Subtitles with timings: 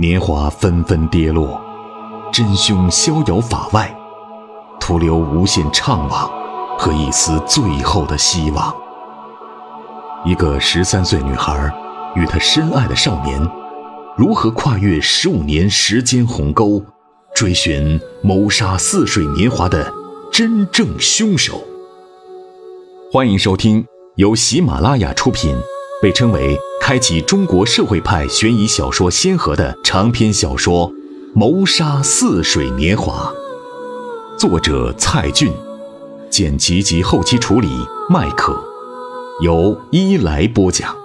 [0.00, 1.60] 年华纷纷跌落，
[2.32, 3.94] 真凶逍遥法外，
[4.80, 6.26] 徒留无限怅惘
[6.78, 8.74] 和一丝最后的希望。
[10.24, 11.70] 一个十三岁女孩
[12.16, 13.46] 与她深爱的少年，
[14.16, 16.82] 如何跨越十五年时间鸿沟，
[17.34, 19.92] 追寻谋杀似水年华的
[20.32, 21.62] 真正凶手？
[23.12, 23.84] 欢迎收听
[24.16, 25.54] 由喜马拉雅出品，
[26.00, 30.90] 被称为开启中国社会派悬疑小说先河的长篇小说
[31.34, 33.30] 《谋杀似水年华》，
[34.38, 35.52] 作者蔡骏，
[36.30, 37.68] 剪辑及后期处理
[38.08, 38.58] 麦克，
[39.42, 40.96] 由伊来播讲。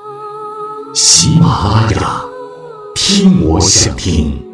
[0.93, 2.21] 喜马拉雅，
[2.95, 4.44] 听我想听。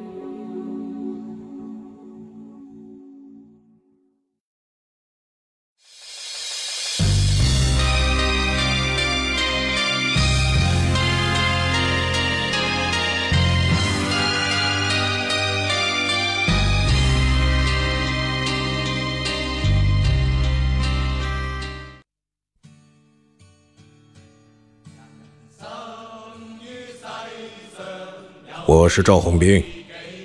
[28.82, 29.64] 我是赵红兵，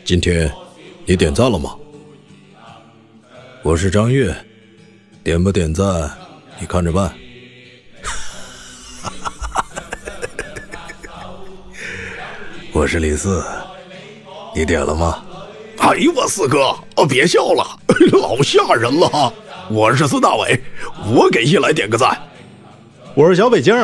[0.02, 0.50] 今天
[1.04, 1.76] 你点赞了吗？
[3.62, 4.34] 我是张悦，
[5.22, 6.10] 点不点赞
[6.58, 7.12] 你看着办。
[12.72, 13.44] 我是李四，
[14.54, 15.22] 你点了吗？
[15.76, 17.78] 哎呦我四哥，哦别笑了，
[18.10, 19.34] 老吓人了。
[19.68, 20.58] 我是孙大伟，
[21.14, 22.18] 我给一来点个赞。
[23.14, 23.76] 我是小北京，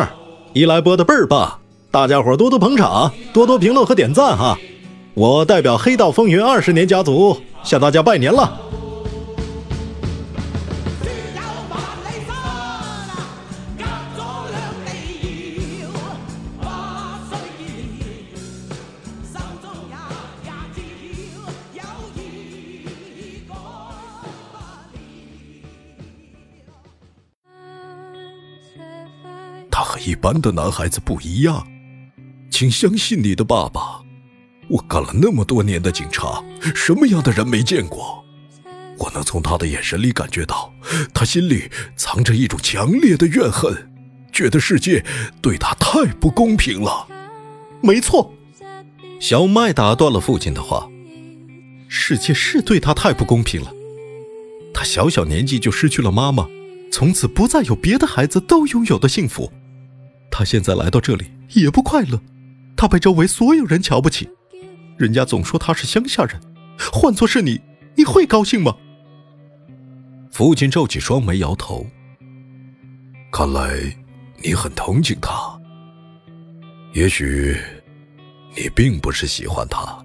[0.54, 1.60] 一来播的倍儿棒，
[1.92, 4.58] 大家伙多多捧场，多多评论和点赞哈。
[5.12, 8.58] 我代表黑道风云二十年家族向大家拜年了。
[29.70, 31.66] 他和一般的男孩子不一样，
[32.62, 34.00] 请相信你的爸爸。
[34.68, 36.40] 我干了那么多年的警察，
[36.76, 38.24] 什么样的人没见过？
[38.98, 40.72] 我能从他的眼神里感觉到，
[41.12, 43.90] 他心里藏着一种强烈的怨恨，
[44.30, 45.04] 觉得世界
[45.40, 47.08] 对他太不公平了。
[47.80, 48.32] 没错，
[49.18, 50.88] 小麦打断了父亲的话
[51.90, 53.72] ：“世界是对他太不公平了。
[54.72, 56.46] 他小小年纪就失去了妈妈，
[56.92, 59.52] 从此不再有别的孩子都拥有的幸福。
[60.30, 62.22] 他现在来到这里也不快乐，
[62.82, 64.28] 他被周围所有人瞧不起。”
[64.98, 66.40] 人家总说他是乡下人，
[66.92, 67.60] 换做是你，
[67.94, 68.76] 你会高兴吗？
[70.32, 71.86] 父亲皱起双眉，摇头。
[73.30, 73.72] 看来
[74.42, 75.32] 你很同情他。
[76.92, 77.56] 也许
[78.56, 80.04] 你并不是喜欢他，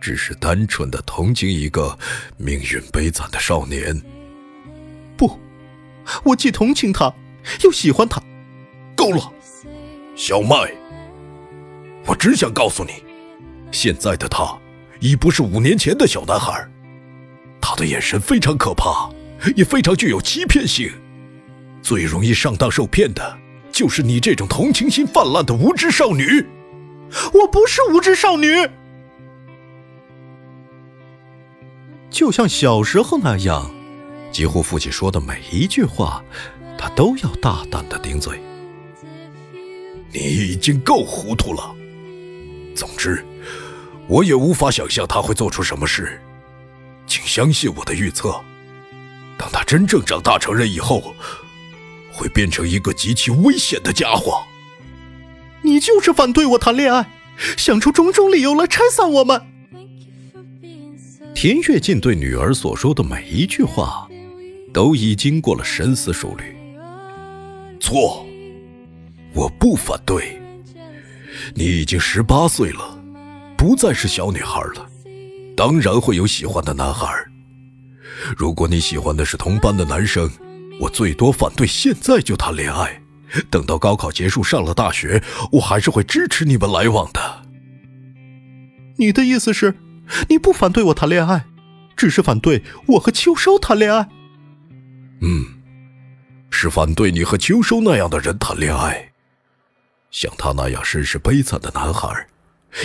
[0.00, 1.98] 只是单纯的同情一个
[2.36, 4.00] 命运悲惨的少年。
[5.16, 5.36] 不，
[6.22, 7.12] 我既同情他，
[7.64, 8.22] 又喜欢他。
[8.94, 9.32] 够了，
[10.14, 10.72] 小麦，
[12.08, 13.04] 我只想告诉你。
[13.70, 14.58] 现在的他，
[14.98, 16.66] 已不是五年前的小男孩。
[17.60, 19.10] 他的眼神非常可怕，
[19.54, 20.90] 也非常具有欺骗性。
[21.82, 23.38] 最容易上当受骗的，
[23.70, 26.46] 就是你这种同情心泛滥的无知少女。
[27.34, 28.68] 我不是无知少女，
[32.10, 33.70] 就像小时候那样，
[34.32, 36.22] 几乎父亲说的每一句话，
[36.78, 38.40] 他都要大胆的顶嘴。
[40.10, 41.74] 你已经够糊涂了。
[42.78, 43.24] 总之。
[44.06, 46.18] 我也无法想象他会做出什么事，
[47.06, 48.40] 请相信我的预测。
[49.36, 51.14] 当他真正长大成人以后，
[52.10, 54.42] 会变成一个极其危险的家伙。
[55.60, 57.10] 你就是反对我谈恋爱，
[57.56, 59.42] 想出种种理由来拆散我们。
[61.34, 64.08] 田跃进对女儿所说的每一句话，
[64.72, 66.56] 都已经过了深思熟虑。
[67.78, 68.26] 错，
[69.34, 70.37] 我不反对。
[71.54, 72.98] 你已经十八岁了。
[73.56, 74.88] 不再是小女孩了，
[75.56, 77.08] 当然会有喜欢的男孩。
[78.36, 80.30] 如果你喜欢的是同班的男生，
[80.80, 83.02] 我最多反对现在就谈恋爱。
[83.50, 87.42] 等到高考结束，上了大学，我还是会支持你们来往的。
[88.96, 89.74] 你的意思是，
[90.28, 91.44] 你不反对我谈恋爱，
[91.96, 94.08] 只是反对我和秋收谈恋爱？
[95.20, 95.44] 嗯，
[96.48, 99.10] 是反对你和秋收那样的人谈恋爱，
[100.10, 102.28] 像他那样身世悲惨的男孩。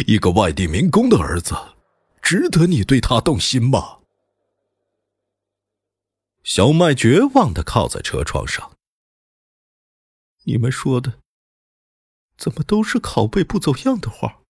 [0.07, 1.55] 一个外地民工的儿子，
[2.21, 3.99] 值得你对他动心吗？
[6.43, 8.71] 小麦绝望的靠在车窗上。
[10.43, 11.19] 你们说的，
[12.37, 14.41] 怎么都是拷贝不走样的话？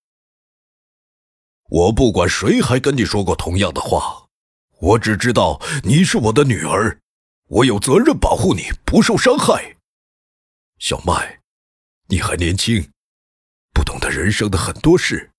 [1.69, 4.27] 我不管谁还跟你说过同样的话，
[4.79, 6.99] 我只知道你是我的女儿，
[7.47, 9.77] 我有责任保护你不受伤害。
[10.77, 11.41] 小麦，
[12.13, 12.91] 你还年轻，
[13.73, 15.31] 不懂得人生的很多事，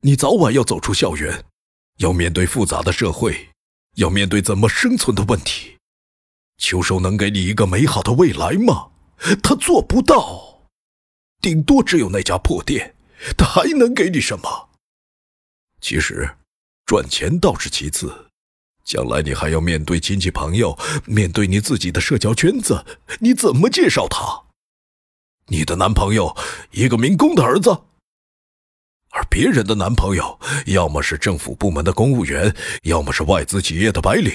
[0.00, 1.44] 你早晚要走出校园，
[1.98, 3.50] 要面对复杂的社会，
[3.96, 5.76] 要面对怎么生存的问题。
[6.56, 8.92] 秋收能给你一个美好的未来吗？
[9.42, 10.70] 他做不到，
[11.42, 12.96] 顶多只有那家破店，
[13.36, 14.70] 他还能给你什么？
[15.82, 16.36] 其实，
[16.86, 18.30] 赚钱倒是其次，
[18.86, 22.86] 将来你还要面对亲戚朋友，面对你自己的社交圈子，
[23.18, 24.46] 你怎么介绍他？
[25.50, 26.36] 你的男朋友
[26.70, 27.70] 一个民工的儿子，
[29.10, 32.54] 而别人的男朋友要么是政府部门的公务员，
[32.84, 34.32] 要么是外资企业的白领，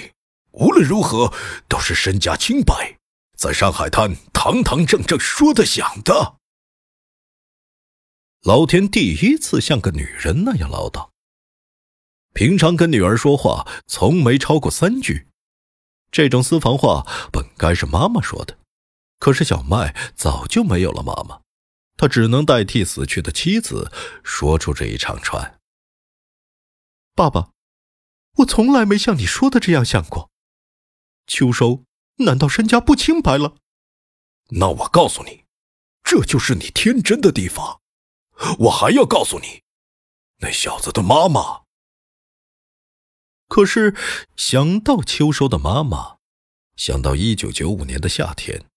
[0.51, 1.33] 无论如何
[1.69, 2.97] 都是身家清白，
[3.37, 6.35] 在上海滩堂堂正正说的响的。
[8.43, 11.09] 老田第一次像个女人那样唠叨。
[12.33, 15.29] 平常跟女儿说话从没超过三句，
[16.11, 18.57] 这种私房话本该是妈妈说的，
[19.25, 21.41] 可是小麦早就没有了妈妈，
[21.97, 23.91] 他只能代替死去的妻子
[24.23, 25.59] 说出这一长串。
[27.15, 27.49] 爸爸，
[28.35, 30.29] 我从来没像你说的这样想过，
[31.25, 31.85] 秋收
[32.17, 33.55] 难道身家不清白了？
[34.49, 35.45] 那我告诉你，
[36.03, 37.81] 这就是你天真的地方。
[38.59, 39.63] 我还要告诉你，
[40.37, 41.63] 那小子的妈妈。
[43.47, 43.95] 可是，
[44.35, 46.17] 想到秋收的妈妈，
[46.75, 48.67] 想到一九九五年的夏天，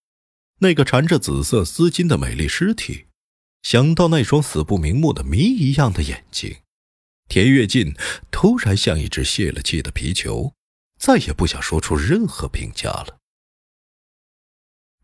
[0.59, 3.07] 那个缠着紫色丝巾的美丽尸体，
[3.63, 6.59] 想到那双死不瞑目的谜一样的眼睛，
[7.29, 7.95] 田跃进
[8.31, 10.55] 突然像一只泄了气的皮球，
[10.99, 13.19] 再也不想说出任何评价了。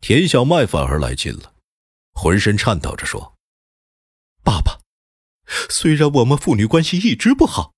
[0.01, 1.55] 田小麦反而来劲了，
[2.13, 3.37] 浑身颤抖着说
[4.43, 4.79] ：“爸爸，
[5.69, 7.73] 虽然我们父女关系一直不好。”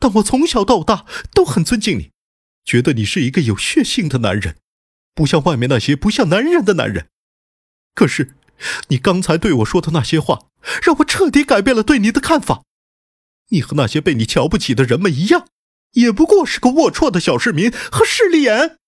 [0.00, 2.12] 但我从小到大都很尊敬你，
[2.64, 4.60] 觉得你是一个有血性的男人，
[5.18, 7.08] 不像外面那些不像男人的男人。
[7.92, 8.36] 可是，
[8.86, 10.46] 你刚才对我说的那些话，
[10.80, 12.62] 让我彻底改变了对你的看法。
[13.48, 15.48] 你和那些被你瞧不起的人们一样，
[15.94, 18.78] 也不过是个龌龊的小市民和势利眼。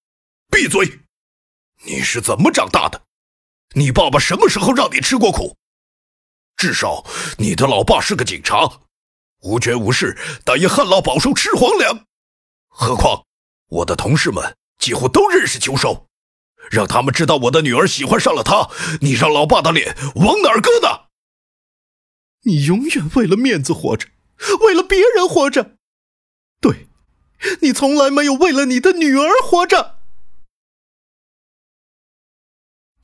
[0.48, 1.00] 闭嘴！
[1.84, 3.02] 你是怎么长大的？
[3.74, 5.56] 你爸爸什么时候让你吃过苦？
[6.56, 7.04] 至少，
[7.38, 8.82] 你的老爸是个警察。
[9.42, 12.06] 无权无势，但也旱涝保收吃皇粮。
[12.68, 13.24] 何况
[13.66, 16.06] 我的同事们几乎都认识秋收，
[16.70, 18.68] 让他们知道我的女儿喜欢上了他，
[19.00, 21.06] 你让老爸的脸往哪儿搁呢？
[22.42, 24.08] 你永远为了面子活着，
[24.60, 25.76] 为了别人活着。
[26.60, 26.88] 对，
[27.62, 29.98] 你从来没有为了你的女儿活着。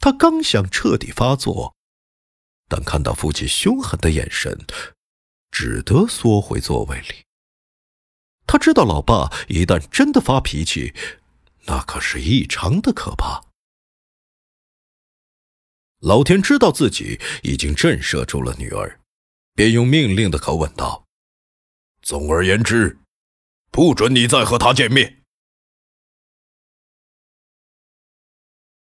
[0.00, 1.74] 他刚想彻底发作，
[2.68, 4.66] 但看到父亲凶狠的眼神。
[5.52, 7.24] 只得缩回座位里。
[8.46, 10.92] 他知道，老爸一旦真的发脾气，
[11.64, 13.45] 那可是异常的可怕。
[16.00, 19.00] 老田知道自己已经震慑住了女儿，
[19.54, 21.06] 便用命令的口吻道
[22.02, 22.98] ：“总而言之，
[23.70, 25.22] 不准你再和他见面。”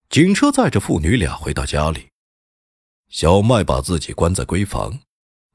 [0.09, 2.09] 警车载着父女俩回到家里，
[3.07, 5.01] 小麦把自己关在闺房。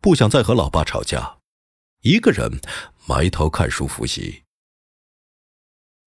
[0.02, 1.40] 不想再和老爸吵架，
[2.00, 2.58] 一个人
[3.06, 4.44] 埋头看书复习。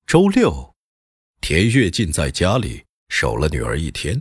[0.08, 0.74] 周六，
[1.42, 4.20] 田跃进在家里守了女儿一天。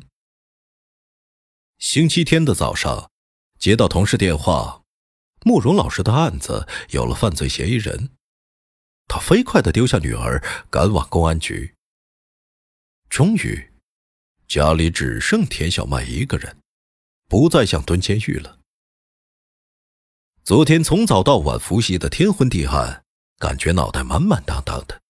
[1.83, 3.11] 星期天的早上，
[3.59, 4.85] 接到同事电话，
[5.45, 8.11] 慕容老师的案子有了犯罪嫌疑人。
[9.09, 11.75] 他飞快的丢下女儿，赶往公安局。
[13.11, 13.73] 终于，
[14.47, 16.57] 家里只剩田小麦一个人，
[17.29, 18.61] 不再想蹲监狱了。
[20.45, 23.03] 昨天从早到晚复习的天昏地暗，
[23.39, 25.03] 感觉脑袋满满当当的。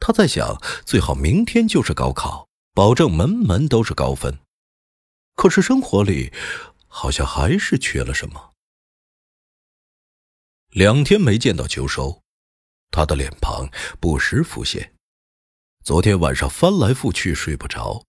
[0.00, 4.38] 他在想，最好明天就是高考，保证门门都是高分。
[5.34, 6.32] 可是生活里
[6.86, 8.52] 好像还是缺了什么。
[10.70, 12.22] 两天没见到秋收，
[12.90, 13.70] 他的脸庞
[14.00, 14.94] 不时浮现。
[15.84, 18.04] 昨天晚上翻来覆去睡不着，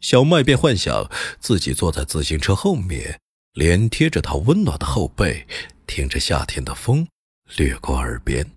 [0.00, 3.20] 小麦便幻想自己坐在自行车后面，
[3.52, 5.46] 脸贴着他温暖的后背。
[5.88, 7.08] 听着夏天的风
[7.56, 8.56] 掠过耳边，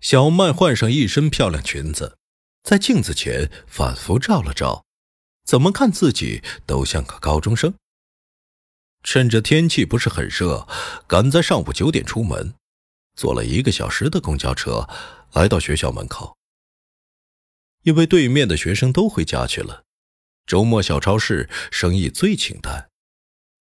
[0.00, 2.18] 小麦换上一身漂亮裙子，
[2.62, 4.84] 在镜子前反复照了照，
[5.44, 7.74] 怎么看自己都像个高中生。
[9.02, 10.66] 趁着天气不是很热，
[11.06, 12.54] 赶在上午九点出门，
[13.14, 14.88] 坐了一个小时的公交车，
[15.34, 16.36] 来到学校门口。
[17.82, 19.84] 因为对面的学生都回家去了，
[20.46, 22.88] 周末小超市生意最清淡。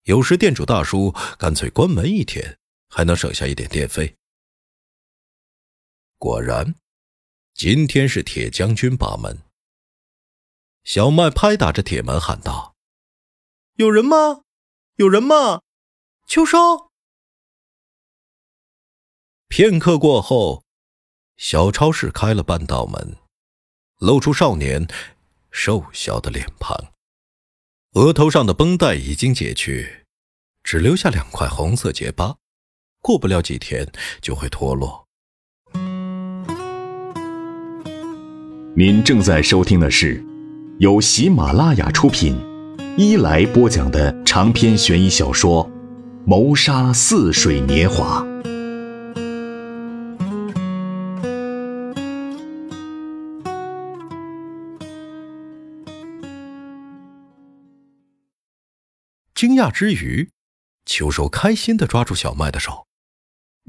[0.04, 4.16] 有时店主大叔干脆关门一天，还能省下一点电费。
[6.18, 6.76] 果然，
[7.54, 9.38] 今天是铁将军把门。
[10.84, 12.76] 小麦拍打着铁门喊道
[13.78, 14.42] ：“有人吗？
[14.98, 15.62] 有人吗？
[16.28, 16.92] 秋收！”
[19.48, 20.66] 片刻过后，
[21.38, 23.16] 小超市开了半道门，
[24.00, 24.86] 露出少年
[25.52, 26.78] 瘦小的脸庞，
[27.94, 30.06] 额头上的绷带已经解去，
[30.64, 32.36] 只留下两块红色结疤，
[33.02, 33.90] 过不了几天
[34.22, 35.08] 就会脱落。
[38.76, 40.33] 您正在收听的是。
[40.80, 42.36] 由喜马拉雅出品，
[42.98, 45.64] 一来播讲的长篇悬疑小说
[46.26, 48.24] 《谋杀似水年华》。
[59.36, 60.32] 惊讶之余，
[60.86, 62.88] 秋收开心的抓住小麦的手：“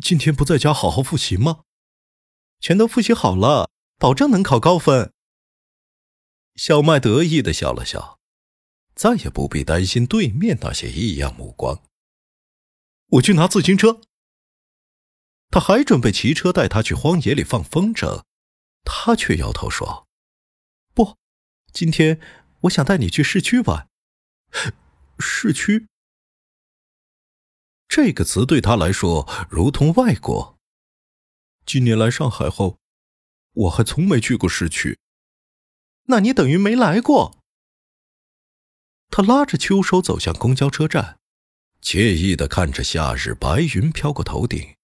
[0.01, 1.59] 今天不在家好好复习吗？
[2.61, 3.69] 全都复习好了，
[3.99, 5.13] 保证能考高分。”
[6.57, 8.21] 小麦得意的笑了笑，
[8.95, 11.83] 再也不必担心对面那些异样目光。
[13.07, 14.01] 我去拿自行车。
[15.51, 18.25] 他还准备骑车带他去荒野里放风筝，
[18.83, 20.09] 他却摇头说
[20.95, 21.17] ：“不，
[21.73, 22.21] 今天
[22.63, 23.89] 我想带你去市区玩。”
[25.21, 25.87] 市区
[27.87, 30.59] 这个词对他来说如同外国。
[31.65, 32.79] 今年来上海后，
[33.53, 34.99] 我还从没去过市区。
[36.07, 37.39] 那你等于没来过。
[39.11, 41.19] 他拉着秋收走向公交车站，
[41.81, 44.75] 惬意的看着夏日白云飘过头顶。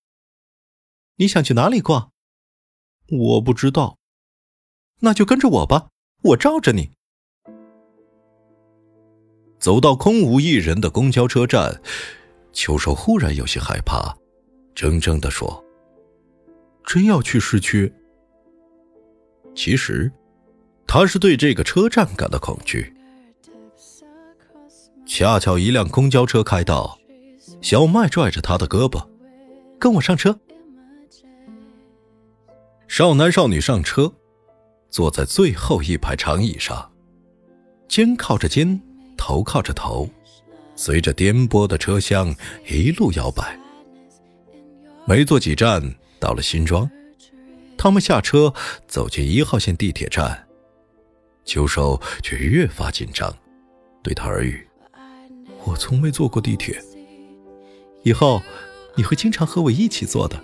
[1.17, 2.13] 你想去哪里逛？
[3.09, 3.99] 我不知道。
[5.01, 5.89] 那就跟着我吧，
[6.23, 6.91] 我罩着你。
[9.59, 11.83] 走到空无一人的公交车站，
[12.53, 14.17] 秋收忽然有些害怕，
[14.75, 15.65] 怔怔的说
[16.85, 17.93] ：“真要去市区？”
[19.55, 20.11] 其实。
[20.93, 22.93] 他是对这个车站感到恐惧。
[25.07, 26.99] 恰巧一辆公交车开到，
[27.63, 29.07] 小麦拽着他的胳膊，
[29.79, 30.37] 跟我上车。
[32.89, 34.13] 少男少女上车，
[34.89, 36.91] 坐在最后一排长椅上，
[37.87, 38.81] 肩靠着肩，
[39.17, 40.11] 头靠着头，
[40.75, 42.35] 随着颠簸的车厢
[42.69, 43.57] 一路摇摆。
[45.07, 45.81] 没坐几站，
[46.19, 46.91] 到了新庄，
[47.79, 48.53] 他们下车，
[48.89, 50.49] 走进一号线地铁站。
[51.45, 53.35] 秋收却越发紧张，
[54.03, 54.67] 对他耳语
[55.65, 56.81] ：“我从未坐过地铁，
[58.03, 58.41] 以后
[58.95, 60.41] 你会经常和我一起坐的。”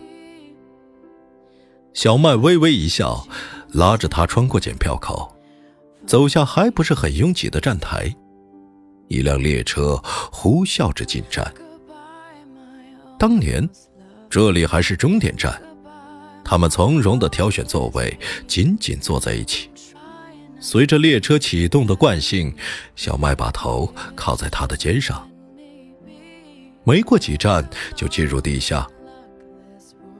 [1.95, 3.26] 小麦微微一笑，
[3.73, 5.35] 拉着他穿过检票口，
[6.07, 8.15] 走下还不是很拥挤的站台。
[9.09, 9.97] 一辆列车
[10.33, 11.55] 呼啸着进站。
[13.19, 13.67] 当年
[14.29, 15.62] 这里还是终点站，
[16.45, 19.71] 他们从容地挑选座位，紧紧坐在一起。
[20.59, 22.55] 随着列车启动的惯性，
[22.95, 25.29] 小麦把头靠在他的肩上。
[26.85, 28.87] 没过几站就进入地下。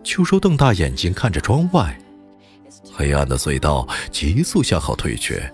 [0.05, 1.99] 秋收瞪大眼睛看着窗外，
[2.93, 5.51] 黑暗的隧道急速向后退却，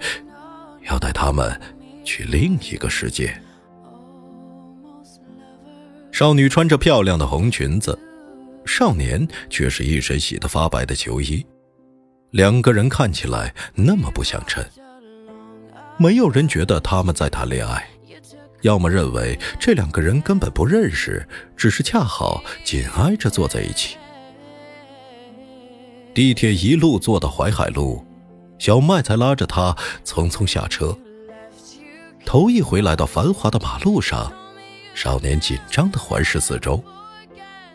[0.91, 1.59] 要带他们
[2.05, 3.35] 去另一个世界。
[6.11, 7.99] 少女穿着漂亮的红裙子，
[8.67, 11.45] 少年却是一身洗得发白的球衣。
[12.33, 14.65] 两个人看起来那么不相称，
[15.99, 17.87] 没有人觉得他们在谈恋爱，
[18.63, 23.99] 要么认为这两个人根本不认识，只是恰好紧挨着坐在一起。
[26.15, 28.03] 地铁一路坐到淮海路，
[28.59, 30.97] 小麦才拉着他匆匆下车。
[32.25, 34.33] 头一回来到繁华的马路上，
[34.95, 36.83] 少年紧张地环视四周，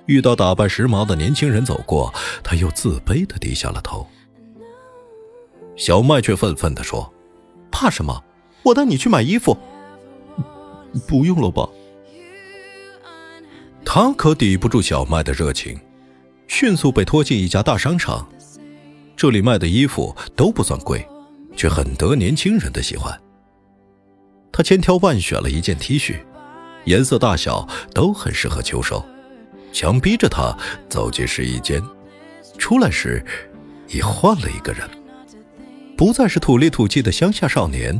[0.08, 2.12] 遇到打扮时髦的年轻人走过，
[2.44, 4.08] 他又自卑地低下了头。
[5.78, 7.14] 小麦却愤愤地说
[7.72, 8.24] ：“怕什么？
[8.64, 9.56] 我带你去买衣服。
[11.08, 11.70] ”“不用了吧？”
[13.86, 15.80] 他可抵不住小麦的热情，
[16.48, 18.28] 迅速被拖进一家大商场。
[19.16, 21.08] 这里卖的衣服都不算贵，
[21.56, 23.18] 却很得年轻人的喜欢。
[24.52, 26.16] 他千挑万选了一件 T 恤，
[26.86, 29.06] 颜色大小都很适合秋收，
[29.72, 30.58] 强逼着他
[30.90, 31.82] 走进试衣间。
[32.58, 33.24] 出来时，
[33.88, 34.90] 已换了一个人。
[35.98, 38.00] 不再是土里土气的乡下少年，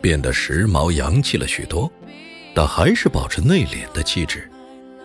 [0.00, 1.92] 变得时髦洋气了许多，
[2.54, 4.50] 但还是保持内敛的气质，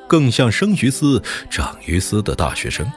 [0.08, 2.90] 更像生于斯长于斯的大学生。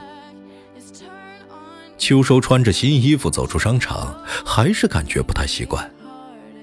[1.97, 5.91] 秋收穿着新衣服走出商场，还是感觉不太习惯，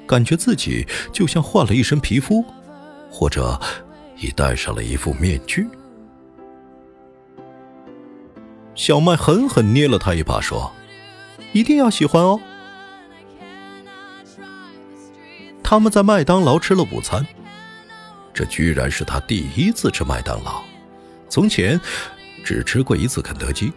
[0.06, 2.42] 感觉自己就像换了一身皮肤，
[3.10, 3.60] 或者
[4.18, 5.66] 已戴上了一副面具。
[8.74, 10.72] 小麦狠狠捏了他一把，说
[11.52, 12.40] ：“一定要喜欢哦。”
[15.70, 17.24] 他们在麦当劳吃了午餐，
[18.34, 20.64] 这居然是他第一次吃麦当劳，
[21.28, 21.80] 从前
[22.44, 23.72] 只吃过一次肯德基。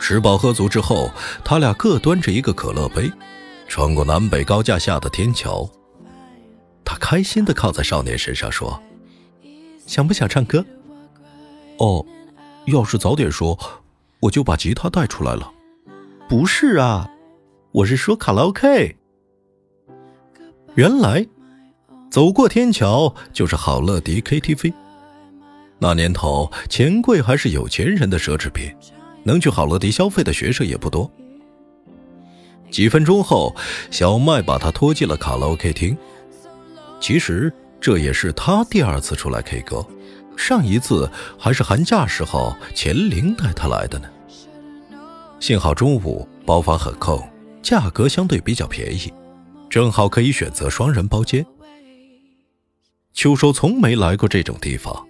[0.00, 1.08] 吃饱喝足之后，
[1.44, 3.08] 他俩各端着一个可乐杯，
[3.68, 5.70] 穿过南北高架下的天桥。
[6.84, 8.82] 他开心的靠在少年身上说
[9.86, 10.66] ：“想不想唱歌
[11.78, 12.04] ？”“哦，
[12.66, 13.56] 要是早点说，
[14.18, 15.48] 我就把吉他带出来了。
[16.28, 17.08] ”“不是啊，
[17.70, 18.96] 我是说卡拉 OK。”
[20.74, 21.26] 原来，
[22.10, 24.72] 走过天桥就是好乐迪 KTV。
[25.78, 28.74] 那年头，钱柜还是有钱人的奢侈品，
[29.22, 31.10] 能去好乐迪消费的学生也不多。
[32.70, 33.54] 几分钟后，
[33.90, 35.94] 小麦把他拖进了卡拉 OK 厅。
[36.98, 39.84] 其实这也是他第二次出来 K 歌，
[40.38, 44.08] 上一次还是寒假时候钱玲带他来的呢。
[45.38, 47.22] 幸好中午包房很空，
[47.60, 49.12] 价格相对比较便宜。
[49.72, 51.46] 正好可以选择双人包间。
[53.14, 55.08] 秋收从没来过这种地方，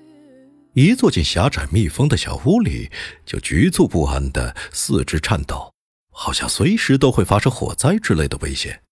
[0.74, 2.88] 一坐进狭窄密封的小屋里，
[3.26, 5.74] 就局促不安的四肢颤抖，
[6.10, 8.84] 好像随时都会发生火灾之类的危险。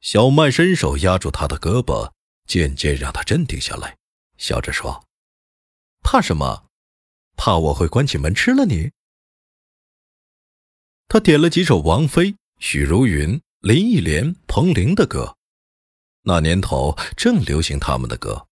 [0.00, 2.10] 小麦伸手压住他的胳膊，
[2.48, 3.96] 渐渐让他镇定下来，
[4.36, 5.06] 笑着说
[6.02, 6.66] ：“怕什么？
[7.36, 8.90] 怕我会关起门吃了你？”
[11.06, 13.40] 他点了几首王菲、许茹芸。
[13.60, 15.36] 林忆莲、彭羚的歌，
[16.22, 18.46] 那年头正流行他们的歌，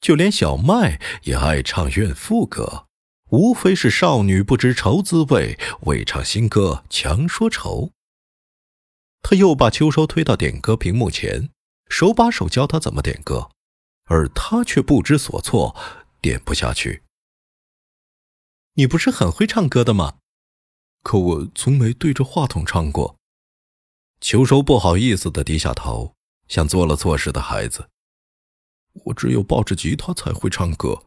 [0.00, 2.86] 就连小麦也爱唱怨妇歌，
[3.28, 7.90] 无非是少女不知愁滋味，为唱新歌强说愁。
[9.20, 11.50] 他又把秋收推到点歌屏幕前，
[11.90, 13.50] 手把手教他怎么点歌，
[14.04, 15.76] 而他却不知所措，
[16.22, 17.02] 点不下去。
[18.72, 20.14] 你不是很会唱歌的吗？
[21.02, 23.18] 可我从没对着话筒唱过。
[24.24, 26.14] 秋收不好意思的低下头，
[26.48, 27.90] 像做了错事的孩子。
[29.04, 31.02] 我只有抱着吉他才会唱歌，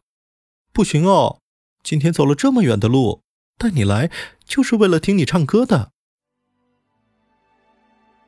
[0.72, 1.40] 不行哦！
[1.82, 3.24] 今天走了这么远的路，
[3.56, 4.08] 带你来
[4.46, 5.90] 就是为了听你唱歌的。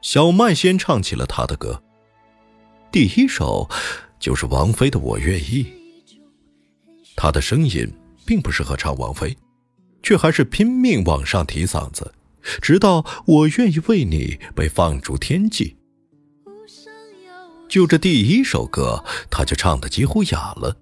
[0.03, 1.85] 小麦先唱起了他的歌，
[2.91, 3.71] 第一首
[4.19, 5.63] 就是王菲的《我愿意》。
[7.15, 7.89] 他的声音
[8.27, 9.39] 并不适合唱王菲，
[10.03, 12.13] 却还是拼命往上提嗓子。
[12.61, 15.77] 直到我愿意为你被放逐天际，
[17.69, 20.77] 就这第一首歌，他就唱得几乎哑了。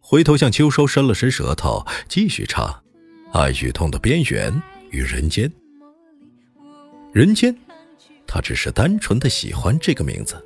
[0.00, 2.82] 回头向秋收伸了伸舌头，继续唱：
[3.32, 5.52] 爱与痛的边缘与人间。
[7.12, 7.54] 人间，
[8.26, 10.42] 他只是单纯的喜欢这个名字。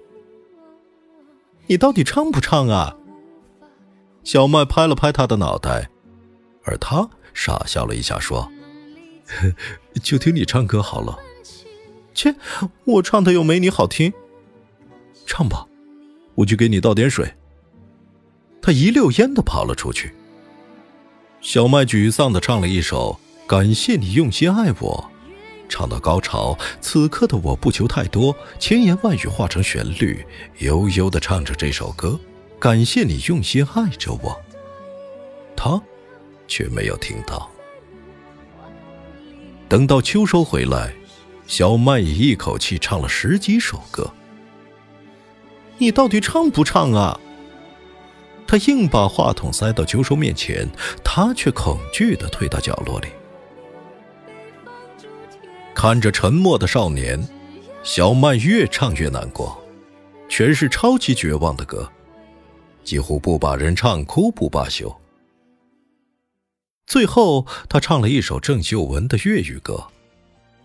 [1.66, 2.96] 你到底唱不唱啊？
[4.24, 5.90] 小麦拍了拍他的脑袋，
[6.64, 8.50] 而他傻笑了一下，说。
[10.02, 11.18] 就听你唱歌好了，
[12.14, 12.34] 切，
[12.84, 14.12] 我唱的又没你好听。
[15.26, 15.66] 唱吧，
[16.34, 17.34] 我去给你倒点水。
[18.60, 20.12] 他一溜烟的跑了出去。
[21.40, 25.10] 小麦沮丧的唱了一首《感谢你用心爱我》，
[25.68, 30.24] 唱到高潮，此刻的我不求太多，千言万语化成旋律，
[30.58, 32.18] 悠悠的唱着这首歌，
[32.60, 34.40] 感谢你用心爱着我。
[35.56, 35.80] 他
[36.46, 37.51] 却没有听到。
[39.72, 40.92] 等到秋收回来，
[41.46, 44.12] 小曼已一口气唱了十几首歌。
[45.78, 47.18] 你到底唱不唱啊？
[48.46, 50.68] 他硬把话筒塞到秋收面前，
[51.02, 53.08] 他却恐惧地退到角落里，
[55.74, 57.26] 看着沉默的少年，
[57.82, 59.58] 小曼越唱越难过，
[60.28, 61.90] 全是超级绝望的歌，
[62.84, 64.94] 几乎不把人唱哭不罢休。
[66.92, 69.82] 最后，他唱了一首郑秀文的粤语歌，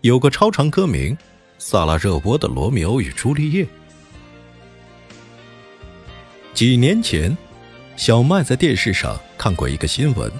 [0.02, 1.16] 有个超长歌名
[1.58, 3.64] 《萨拉热窝的罗密欧与朱丽叶》。
[6.52, 7.34] 几年前，
[7.96, 10.30] 小麦在电视上看过一个新闻：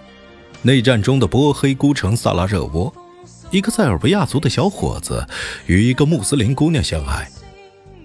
[0.61, 2.95] 内战中的波黑孤城萨拉热窝，
[3.51, 5.27] 一个塞尔维亚族的小伙子
[5.65, 7.27] 与一个穆斯林姑娘相爱，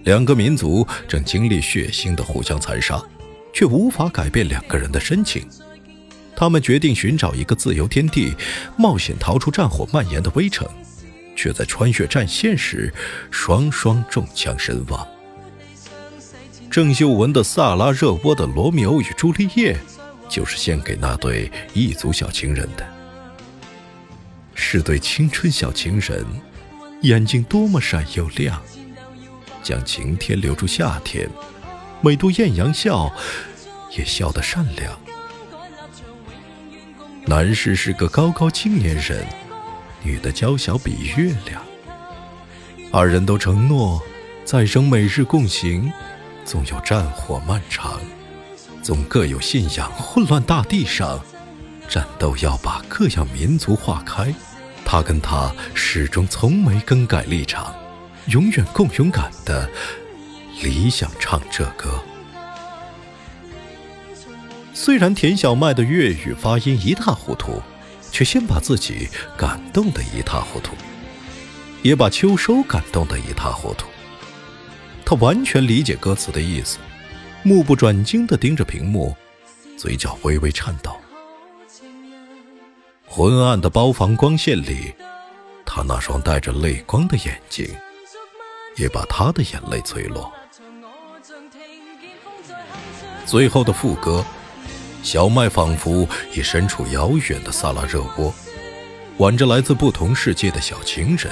[0.06, 3.04] 两个民族正经历血腥的互相残杀，
[3.52, 5.46] 却无法改变两个人的深情。
[6.44, 8.36] 他们决定寻找一个自由天地，
[8.76, 10.68] 冒险逃出战火蔓延的危城，
[11.38, 12.94] 却在穿越战线时
[13.32, 15.08] 双双中枪身亡。
[16.70, 19.74] 郑秀文的《萨拉热窝的罗密欧与朱丽叶》
[20.28, 22.86] 就是献给那对异族小情人的，
[24.54, 26.26] 是对青春小情人，
[27.04, 28.62] 眼睛多么闪又亮，
[29.64, 31.30] 将晴天留住夏天，
[32.02, 33.10] 每度艳阳笑，
[33.98, 35.00] 也笑得善良。
[37.26, 39.26] 男士是个高高青年人，
[40.04, 41.64] 女的娇小比月亮。
[42.92, 44.02] 二人都承诺，
[44.44, 45.90] 再生每日共行，
[46.44, 48.02] 纵有战火漫长，
[48.82, 51.18] 纵各有信仰混乱大地上，
[51.88, 54.34] 战斗要把各样民族划开。
[54.84, 57.74] 他跟他始终从没更改立场，
[58.28, 59.70] 永远共勇敢的
[60.62, 62.04] 理想唱这歌。
[64.76, 67.62] 虽然田小麦的粤语发音一塌糊涂，
[68.12, 69.08] 却先把自己
[69.38, 70.74] 感动得一塌糊涂，
[71.84, 73.88] 也把秋收感动得一塌糊涂。
[75.06, 76.80] 他完全理解歌词的意思，
[77.44, 79.16] 目不转睛地盯着屏幕，
[79.78, 80.96] 嘴角微微颤抖。
[83.06, 84.92] 昏暗的包房光线里，
[85.66, 87.68] 他那双带着泪光的眼睛，
[88.76, 90.34] 也把他的眼泪催落。
[93.26, 94.26] 最后的副歌，
[95.04, 98.34] 小麦仿佛已身处遥远的萨拉热窝，
[99.18, 101.30] 挽着来自不同世界的小情人，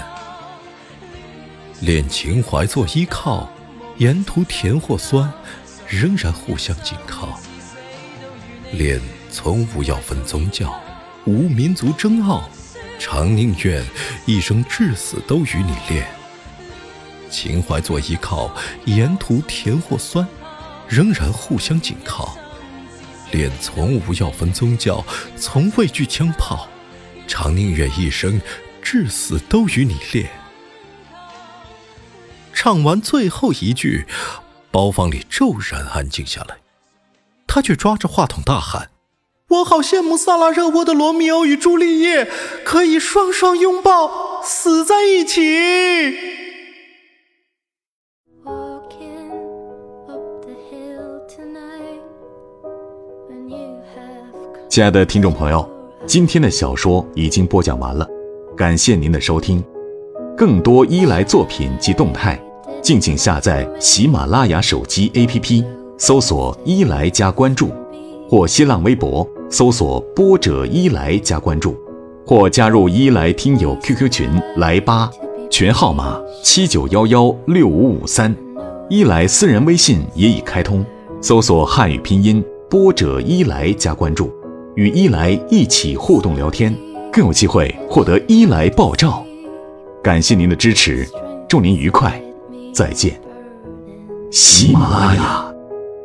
[1.80, 3.50] 恋情怀做依靠，
[3.98, 5.32] 沿途甜或酸，
[5.88, 7.40] 仍然互相紧靠。
[8.74, 9.00] 恋
[9.32, 10.78] 从无要分宗教。
[11.26, 12.50] 无民族争傲，
[13.00, 13.86] 常宁愿
[14.26, 16.06] 一生至死都与你恋。
[17.30, 18.52] 情怀做依靠，
[18.86, 20.28] 沿途甜或酸，
[20.90, 22.36] 仍然互相紧靠。
[23.32, 25.04] 恋从无要分宗教，
[25.38, 26.67] 从畏惧枪炮，
[27.28, 28.39] 常宁愿一生
[28.82, 30.30] 至死都与你恋。
[32.54, 34.06] 唱完最后一句，
[34.70, 36.58] 包房里骤然安静下来，
[37.48, 38.89] 他却抓着话筒大喊。
[39.48, 42.30] 我好羡慕萨拉热窝的罗密欧与朱丽叶，
[42.63, 46.41] 可以双双拥抱，死在一起。
[54.72, 55.70] 亲爱的听众朋友，
[56.06, 58.08] 今天的小说已经播讲完了，
[58.56, 59.62] 感谢您的收听。
[60.38, 62.42] 更多伊莱作品及动态，
[62.82, 65.66] 敬请下载喜马拉雅手机 APP，
[65.98, 67.70] 搜索“伊莱”加关注，
[68.30, 69.28] 或新浪微博。
[69.50, 71.76] 搜索波者伊来加关注，
[72.26, 75.12] 或加入伊来听友 QQ 群来吧，
[75.50, 78.34] 群号码七九幺幺六五五三，
[78.90, 80.86] 伊来私人微信也已开通，
[81.20, 84.32] 搜索汉语拼音波者伊来加关注，
[84.76, 86.76] 与伊莱一起互动聊天，
[87.12, 89.26] 更有机会获得伊莱爆照。
[90.04, 91.08] 感谢您的支持，
[91.48, 92.22] 祝您愉快，
[92.74, 93.20] 再见。
[94.32, 95.54] 喜马拉雅，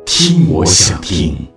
[0.05, 1.56] 听我想听。